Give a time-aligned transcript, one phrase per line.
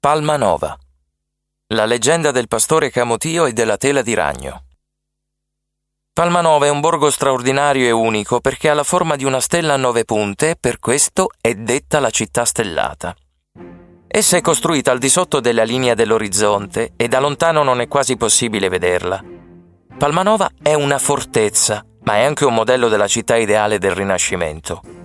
[0.00, 0.78] Palma Nova.
[1.74, 4.62] La leggenda del pastore Camotio e della tela di ragno.
[6.12, 9.74] Palma Nova è un borgo straordinario e unico perché ha la forma di una stella
[9.74, 13.12] a nove punte e per questo è detta la città stellata.
[14.06, 18.16] Essa è costruita al di sotto della linea dell'orizzonte e da lontano non è quasi
[18.16, 19.20] possibile vederla.
[19.98, 24.97] Palmanova è una fortezza, ma è anche un modello della città ideale del Rinascimento.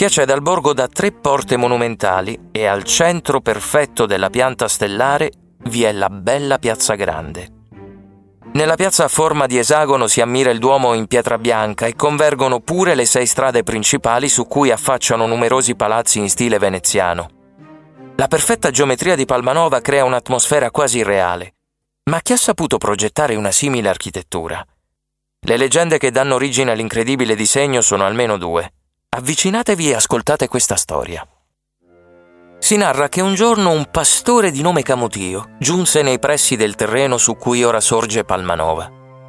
[0.00, 5.30] Si accede al borgo da tre porte monumentali e al centro perfetto della pianta stellare
[5.64, 7.48] vi è la bella piazza grande.
[8.54, 12.60] Nella piazza a forma di esagono si ammira il Duomo in pietra bianca e convergono
[12.60, 17.28] pure le sei strade principali su cui affacciano numerosi palazzi in stile veneziano.
[18.16, 21.56] La perfetta geometria di Palmanova crea un'atmosfera quasi irreale.
[22.04, 24.66] Ma chi ha saputo progettare una simile architettura?
[25.40, 28.72] Le leggende che danno origine all'incredibile disegno sono almeno due.
[29.12, 31.26] Avvicinatevi e ascoltate questa storia.
[32.60, 37.18] Si narra che un giorno un pastore di nome Camotio giunse nei pressi del terreno
[37.18, 38.88] su cui ora sorge Palmanova.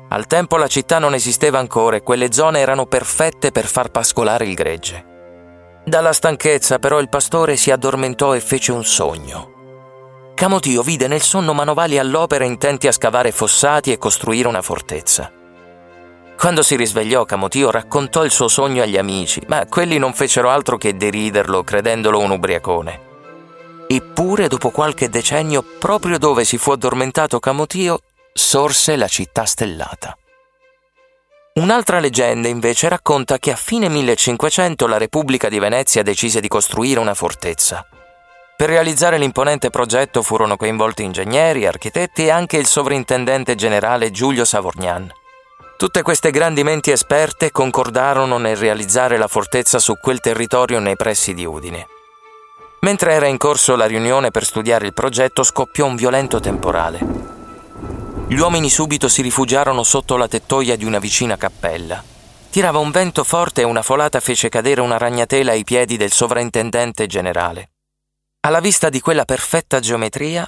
[0.10, 4.46] Al tempo la città non esisteva ancora e quelle zone erano perfette per far pascolare
[4.46, 5.82] il gregge.
[5.84, 10.34] Dalla stanchezza però il pastore si addormentò e fece un sogno.
[10.36, 15.41] Camotio vide nel sonno manovali all'opera intenti a scavare fossati e costruire una fortezza.
[16.42, 20.76] Quando si risvegliò, Camotio raccontò il suo sogno agli amici, ma quelli non fecero altro
[20.76, 23.00] che deriderlo, credendolo un ubriacone.
[23.86, 28.00] Eppure, dopo qualche decennio, proprio dove si fu addormentato Camotio,
[28.34, 30.18] sorse la città stellata.
[31.54, 37.00] Un'altra leggenda invece racconta che a fine 1500 la Repubblica di Venezia decise di costruire
[37.00, 37.86] una fortezza.
[38.58, 45.20] Per realizzare l'imponente progetto furono coinvolti ingegneri, architetti e anche il sovrintendente generale Giulio Savorgnan.
[45.82, 51.34] Tutte queste grandi menti esperte concordarono nel realizzare la fortezza su quel territorio nei pressi
[51.34, 51.88] di Udine.
[52.82, 57.00] Mentre era in corso la riunione per studiare il progetto scoppiò un violento temporale.
[58.28, 62.04] Gli uomini subito si rifugiarono sotto la tettoia di una vicina cappella.
[62.52, 67.08] Tirava un vento forte e una folata fece cadere una ragnatela ai piedi del sovrintendente
[67.08, 67.72] generale.
[68.42, 70.48] Alla vista di quella perfetta geometria,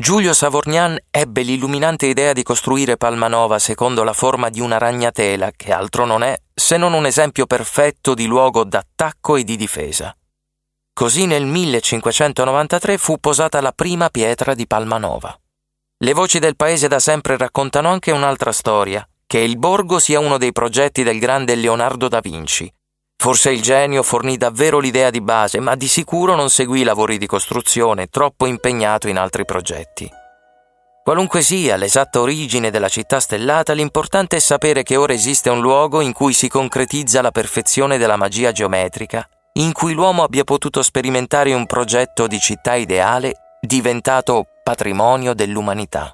[0.00, 5.72] Giulio Savorgnan ebbe l'illuminante idea di costruire Palmanova secondo la forma di una ragnatela, che
[5.72, 10.16] altro non è se non un esempio perfetto di luogo d'attacco e di difesa.
[10.92, 15.36] Così nel 1593 fu posata la prima pietra di Palmanova.
[15.96, 20.38] Le voci del paese da sempre raccontano anche un'altra storia, che il borgo sia uno
[20.38, 22.72] dei progetti del grande Leonardo da Vinci,
[23.20, 27.26] Forse il genio fornì davvero l'idea di base, ma di sicuro non seguì lavori di
[27.26, 30.08] costruzione, troppo impegnato in altri progetti.
[31.02, 36.00] Qualunque sia l'esatta origine della città stellata, l'importante è sapere che ora esiste un luogo
[36.00, 41.52] in cui si concretizza la perfezione della magia geometrica, in cui l'uomo abbia potuto sperimentare
[41.54, 46.12] un progetto di città ideale diventato patrimonio dell'umanità.